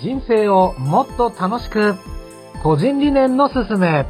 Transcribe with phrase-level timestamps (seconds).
[0.00, 1.94] 人生をもっと楽しく
[2.62, 4.06] 個人理念のすすめ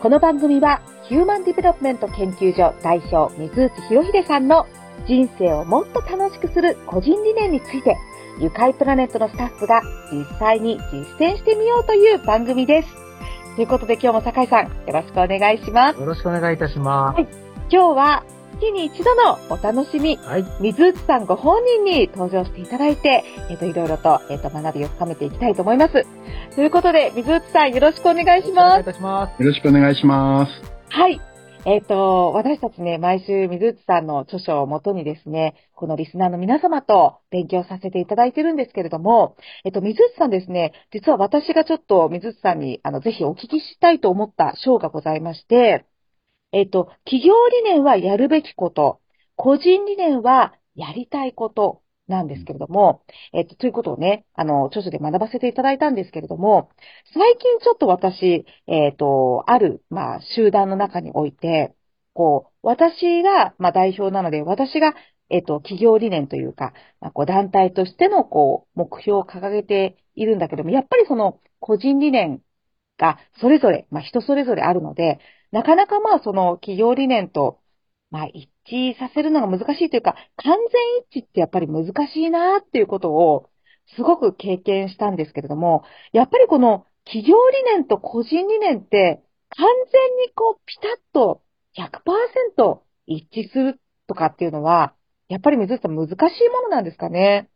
[0.00, 4.68] この番組はヒューマンディベロップメント研究所代表水内博秀さんの
[5.08, 7.96] 人生をもっと楽しくする個人理念について
[8.40, 12.88] 愉快プラネットのスタッフが実際に実践してみようという番組です。
[13.56, 15.98] ということで今日も酒井さんよろしくお願いします。
[15.98, 17.20] よろしくお願いいたします。
[17.22, 17.28] 今
[17.68, 18.24] 日は
[18.58, 20.44] 月に一度のお楽しみ、はい。
[20.60, 26.04] 水内さんご本人に登場していただいて、えっ、と、いろいろと、えっ、と、学びを深めていきたいと思います。
[26.54, 28.84] ということで、水内さんよろしくお願いしお願いいます。
[28.84, 29.42] たします。
[29.42, 30.52] よろしくお願いします。
[30.90, 31.20] はい。
[31.66, 45.84] えっ、と、私たちね、毎週水内さんの著書をもとにですね、このリスナーの皆様と勉強させていただいてるんですけれども、えっ、と、水内さんですね、実は私がちょっと水内さんに、あの、ぜひお聞きしたいと思った章がございまして、
[46.52, 49.00] えっ、と、企業理念はやるべきこと、
[49.36, 56.70] 個人理念はやりたいことなんですけれども、えっ、と、ということをね、あの、著書で学ばせていただいたんですけれども、
[57.14, 61.74] 最近ちょっと私、えっ、と、ある、まあ、集団の中において、
[62.14, 64.94] こう、私が、まあ、代表なので、私が、
[65.30, 72.42] えっ、と、企業理念というか、まあ、こう、団体としての、こう、目標を掲げているんだけども、やっぱりその、個人理念
[72.98, 77.60] が、それぞれ、まあ、人それぞれあるので、なかなかまあ、その、企業理念と、
[78.10, 80.56] まあ、一致させるのが難しいというか、完
[81.12, 83.50] 全一致ってやっぱり難しいなっていうことを、
[83.96, 91.42] すごく経験したんですけれども、やっぱりこの企業理念と個人理念って完全にこうピタッと
[91.74, 94.94] 100%一致するとかっていうのは、
[95.28, 96.16] やっぱり水内さん難しい
[96.50, 97.48] ものなんですかね？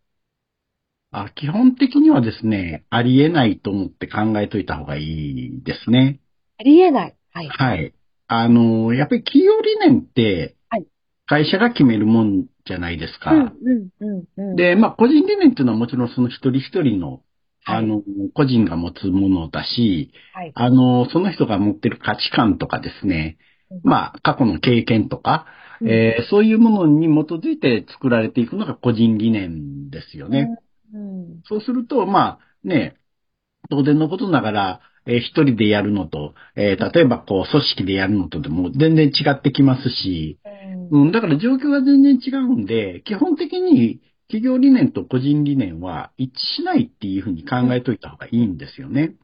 [1.11, 6.21] あ基本的にはですね、ありえないと思って考えといた方がいいですね。
[6.59, 7.17] ありえない。
[7.33, 7.49] はい。
[7.49, 7.95] はい。
[8.29, 10.87] あの、やっぱり企業理念ってはい、
[11.27, 13.33] 会社が決めるもんじゃないですか。
[13.33, 14.57] うん、うん、うん、うん。
[14.57, 17.23] で、まあ、個人理念っていうのはもちろんその一人一人の、
[17.65, 18.03] はいあの、
[18.35, 20.53] 個人が持つものだし、はい。
[20.55, 23.39] あの、その人が持ってる価値観とかですね、
[23.83, 25.47] まあ、過去の経験とか、
[25.81, 30.49] うんえーそういうものに基づいて作られていくのが個人理念ですよね。
[30.95, 31.43] うん。
[31.45, 32.97] そうすると、まあ、ね、
[33.69, 40.39] 当然のことながら、えー一人でやるのと、えー例えばこう、組織でやるのとでも全然違ってきますし、
[40.91, 41.05] うん。
[41.05, 49.15] うん、だから状況が全然違うんで、基本的に企業理念と個人理念は一致しないっていうふうに考えといた方がいいんですよね。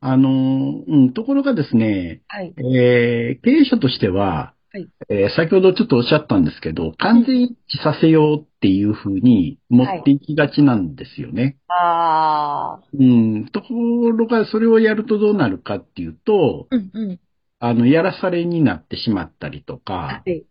[0.00, 2.54] あの、うん、ところがですね、はい。
[2.58, 11.56] えー経営者としては、はいえー先ほどちょっとおっしゃったんですけど、完全一致させようっていうふうに持っていきがちなんですよね。
[11.68, 12.84] ああ。
[12.92, 13.74] うん、とこ
[14.10, 17.20] ろがそれをやるとどうなるかっていうと、うん、うん。
[17.58, 20.44] あの、やらされになってしまったりとかは、い。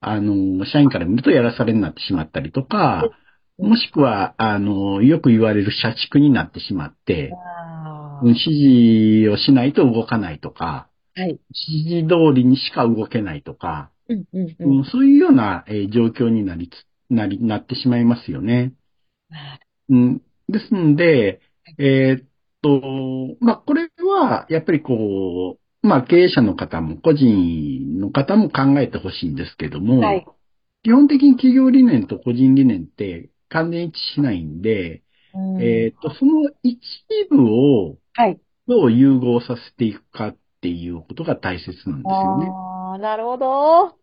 [0.00, 3.08] あの、社員から見るとやらされになってしまったりとか、
[3.58, 7.32] もしくは、あの、よく言われる社畜になってしまって、
[8.22, 10.88] 指示をしないと動かないとか。
[11.24, 14.84] 指示通りにしか動けないとか、うん、うん、ううんん。
[14.84, 16.72] そういうような、えー状況になりつ、
[17.12, 18.72] なり、なってしまいますよね。
[19.88, 21.40] うん、ですので、
[21.78, 22.28] えーっ
[22.62, 30.26] と、まあ、これは、やっぱりこう、まあ、経営者の方も、個人の方も考えてほしいんですけども、はい。
[30.82, 35.02] 基本的に企業理念と個人理念って完全一致しないんで、
[35.34, 36.78] うんえーっと、その一
[37.30, 38.40] 部をはい。
[38.66, 42.46] どう融合させていくかっていうことが大切なんですよね。
[42.48, 43.96] ああ、なるほど。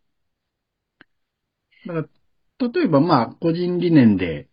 [1.86, 2.08] だか
[2.60, 4.48] ら、例えばまあ、個人理念で、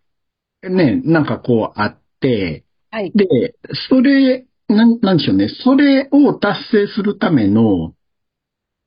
[0.62, 3.12] ね、なんかこうあって、はい。
[3.14, 3.54] で、
[3.88, 5.48] それ、なん、なんでしょうね。
[5.48, 7.94] それを達成するための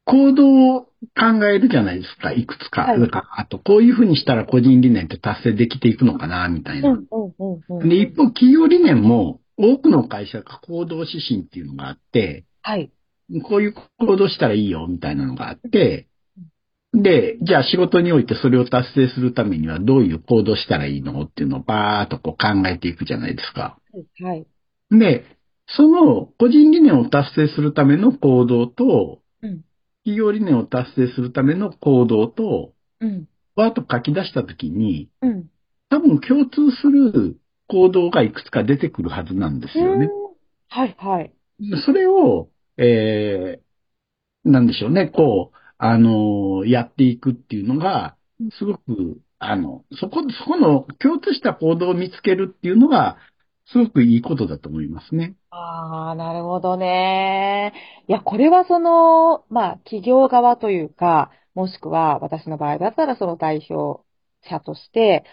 [0.05, 0.81] 行動を
[1.17, 2.31] 考えるじゃないですか。
[2.33, 2.83] いくつか。
[2.83, 6.89] はいあと、こういうふうにしたら個人理念って達成できていくのかな、みたいな。
[6.89, 7.89] うん、うん、うん、うん。
[7.89, 12.91] で、一方、企業理念も多くの会社が行動指針っていうのがあって、はい。
[13.41, 16.07] こういう行動したらいいよ、みたいなのがあって、
[16.93, 23.79] で、じゃあ仕事においてそれを達成するためにはどういう行動したらいいのっていうのをバーっとこう考えていくじゃないですか。
[24.21, 24.45] はい。
[24.91, 25.25] で、
[25.65, 29.63] その個人理念を達成するための行動と、うん
[30.05, 33.27] 企業理念を達成するための行動と、うん。
[33.55, 35.49] バーッと書き出したときに、うん。
[35.89, 37.37] 多分共通する
[37.67, 40.09] 行動がいくつか出てくるはずなんですよね。
[40.67, 41.33] はい、はい。
[41.85, 48.17] それを、えー、なんでしょうね、こう、あのーやっていくっていうのが、
[48.57, 53.17] すごく、あの、そこ、そこの共通した行動を見つけるっていうのが、
[53.67, 55.35] すごくいいことだと思いますね。
[55.49, 57.73] ああ、なるほどね。
[58.07, 64.03] いや、これはその、まあ、企業側というか、もしくは私の場合だったらその代表
[64.49, 65.23] 者として、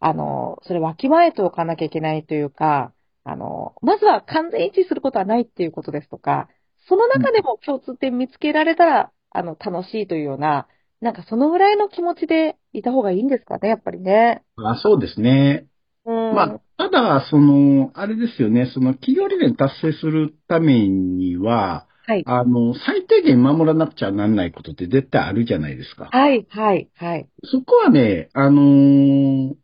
[0.00, 2.94] あの、それわきまえておかなきゃいけないというか、
[3.24, 6.48] あの、まずは完全一致することはないっていうことですとか、
[6.88, 10.68] その中でも共通点見つけられたら、あの、楽しいというような、
[11.00, 14.42] なんかそのぐらいの気持ちでいた方がいいんですかね、やっぱりね。
[14.56, 15.66] あそうですね。
[16.04, 16.34] うん。
[16.34, 22.24] まあ、ただ、その、あれですよね、その企業理念達成するためには、はい。
[22.26, 26.06] あの、最低限守らなくちゃなんないことって絶対あるじゃないですか。
[26.10, 27.28] はい、はい、はい。
[27.44, 29.54] そこはね、あのー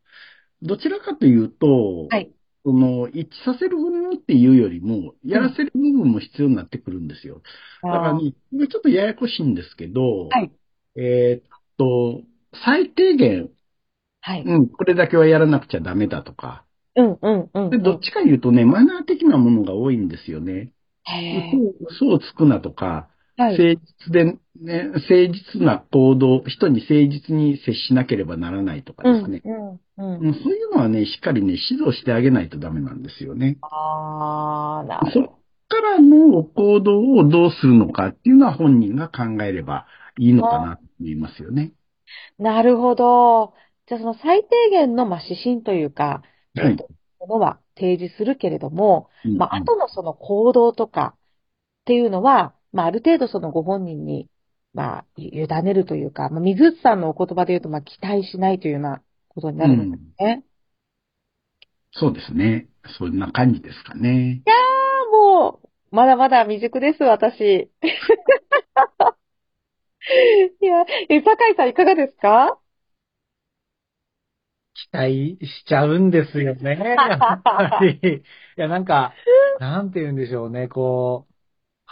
[0.63, 2.31] どちらかというと、はい
[2.65, 7.43] その、一致させる部分っていうよりも、やらせる部分も必要になってくるんですよ。
[7.83, 10.51] だからね、ちょっとややこしいんですけど、はい
[10.97, 12.23] えーっと、
[12.65, 13.51] 最低限、
[14.21, 14.43] はい。
[14.43, 16.65] うん、これだけはやらなくちゃダメだとか、
[16.97, 17.71] うん、うん、うん。
[17.71, 20.73] で、どっちか言うとね、マナー的なものが多いんですよね。
[21.03, 23.09] へ嘘嘘をつくなとか。
[23.37, 24.25] 誠実で、
[24.61, 29.43] ね、誠実な行動、人に誠実に接しなければならないとかですね。
[29.45, 30.27] うん、うん、うん。
[30.29, 33.59] うんそういうのはね、しっかりね、指導してあげないとダメなんですよね。
[33.63, 35.25] あー、なるそっ
[35.69, 39.87] からの行動をどうするのかっていうのは本人が考えれば
[40.19, 41.73] いいのかなと思いますよね。
[42.39, 43.55] なるほど。
[43.87, 46.23] じゃあその最低限の、まあ、指針というか、
[46.55, 46.89] はいえっと
[47.27, 51.19] ものは提示するけれども、うんまあ、後のその行動とかっ
[51.87, 54.29] ていうのは、まあ、ある程度そのご本人に、
[54.75, 60.45] まあ、委ねるというか、まあ、水内さんのお言葉で言うと、まあ、期待しないというようなことになるんですね。
[61.93, 62.69] そうですね。
[62.99, 64.43] そんな感じですかね。
[64.47, 67.71] ああ、もう、まだまだ未熟です、私。
[70.61, 72.59] いや、え、酒井さんいかがですか？
[74.75, 77.03] 期待しちゃうんですよね。
[77.05, 77.99] やっぱり。
[78.19, 78.23] い
[78.57, 79.15] や、なんか、
[79.59, 81.34] なんて言うんでしょうね、こう、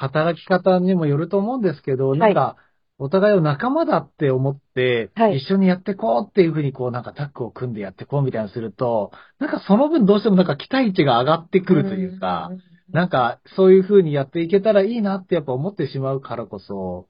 [0.03, 2.57] 働き方にもよると思うんですけど、なんか、
[2.99, 5.39] お互いを仲間だって思って、はい。
[5.39, 12.51] 一緒にやってこうっていうふうにこうなんかタッグを組んでやってこうみたいなのすると、なんかその分どうしてもなんか期待値が上がってくるというか、
[12.89, 17.09] なんかそういうふうにやっていけたらいいなってやっぱ思ってしまうからこそ、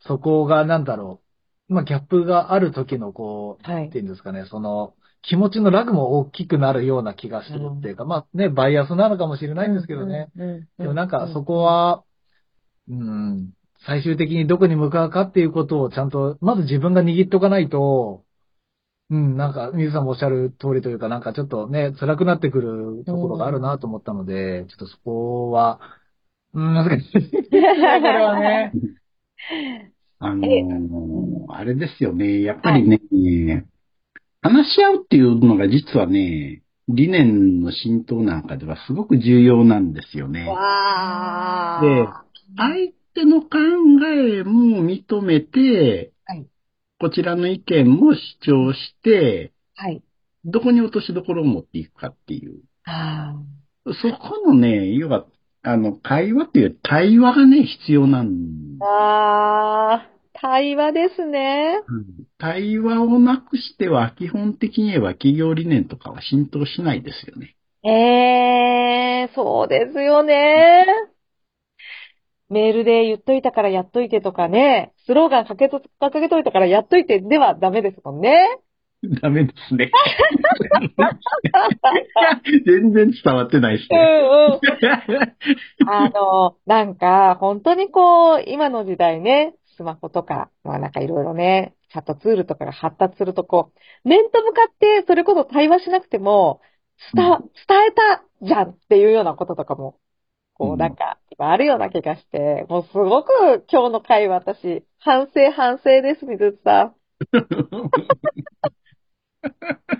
[0.00, 1.20] そこがなんだろ
[1.68, 3.82] う、まあギャップがある時のこう、はい。
[3.82, 10.30] なんていうんですかね、その気持ちのラグも大きくなるような気がするっていうか、まあね、バイアスなのかもしれないんですけどね。
[10.36, 10.50] うん。
[10.50, 10.68] うん。
[10.78, 12.04] でもなんかそこ、は、
[12.88, 13.52] うん、
[13.86, 18.24] 最終的にどこに向かうかっていうことをちゃんと、まず自分が握っとかないと、
[19.10, 25.80] うん、なんか、水さんもおっしゃる通りというか、なんかちょっとね、辛くなってくるところがあるなと思ったので、ちょっとそこは、
[26.54, 28.72] うん、難しい これはね。
[30.20, 32.42] あのーあれですよね。
[32.42, 33.66] やっぱりね、
[34.42, 40.46] 話し合うっていうのが実はね、理念の浸透なんかではすごく重要なんですよね。
[40.46, 41.86] わー。
[41.86, 43.48] で相手の考
[44.06, 46.46] えも認めて、はい
[47.00, 48.18] こちらの意見も主
[48.68, 50.02] 張して、はい。
[50.44, 52.60] どこに落としどころを持っていくかっていう。
[52.84, 53.34] あ
[53.86, 55.24] そこのね、要は、
[55.62, 58.30] あの、会話っていう対話がね、必要なんー
[58.82, 61.80] あー、対話ですね。
[61.88, 62.04] うん
[62.38, 67.56] 対話をなくしては、基本的には企業理念とかは浸透しないですよね。
[67.82, 70.86] えー、そうですよね。
[72.50, 78.58] メールで言っといたからやっといてとかね、スローガンかけと、掲げといたからやっといてではダメですもんね。
[79.22, 79.90] ダメですね。
[82.66, 84.04] 全然伝わってないですうんね。
[85.82, 85.88] うん。
[85.88, 93.72] あの、なんか、本当にこう、今の時代ね、スマホとか、まあなんかいろいろね、チャットツールとかが発達するとこ
[94.04, 96.60] う、面と向かってそれこそ対話しなくても、
[97.14, 97.38] 伝、伝
[97.88, 99.96] えたじゃんっていうようなこととかも、
[100.60, 106.96] こううんなんか、今あるような気がして、もうすごく今日の回は私、反省反省です、水内さん。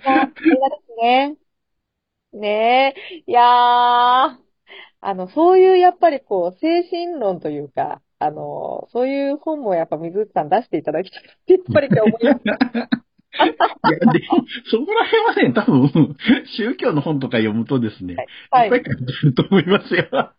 [0.03, 1.37] いや、映画ですね。
[2.33, 3.23] ねえ。
[3.27, 3.43] いやー、
[5.01, 12.61] あの、そういうやっぱりこう、精神論というか、あの、そういう本もやっぱ水内さん出していただきたいって、やっぱり今日思いました。
[13.33, 13.45] いや、
[14.13, 14.21] で、
[14.69, 16.17] そこら辺はね、多分、
[16.57, 18.15] 宗教の本とか読むとですね、
[18.49, 18.67] はいい。
[18.67, 20.07] っぱい書いてると思いますよ。
[20.11, 20.33] は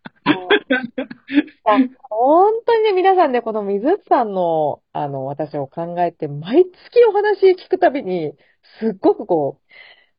[1.78, 8.34] い本当にね、皆さんね、この水内さんの、あの、私を考えて、毎月お話聞くたびに、
[8.78, 9.60] すっごくこ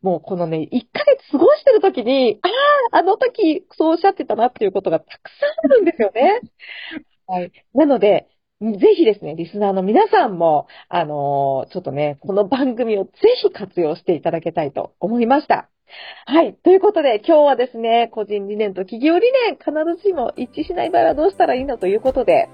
[0.01, 2.47] う、もうこのね、1ヶ月過ごしてる時に、あ
[2.97, 6.41] あ、あの時そうおっしゃってたなっていうことがたくさんあるんですよね。
[7.25, 7.51] はい。
[7.73, 8.27] なので、
[8.71, 15.69] ぜひですね、リスナーの皆さんも、あのーちょっとね、この番組をぜひ活用していただきたいと思いました。
[16.25, 16.55] はい。
[16.63, 22.49] ということで、今日はですね、個人理念と企業理念、必ずしも一致しない場合はどうしたらいいのということで、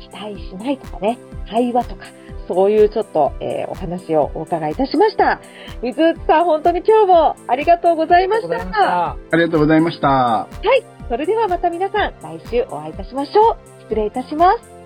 [0.00, 2.04] 期待しないとかね、対話とか、
[2.46, 5.40] そういうちょっと、えーお話をお伺いいたしました。
[5.82, 9.92] 水内さん、本当に今日もありがとうございましありがとうございまた。
[9.92, 10.40] した。
[10.40, 10.82] ありがとうござい。
[11.08, 13.56] それではまた皆さん、来週お会いいたしましょう。
[13.84, 14.77] 失礼いたします。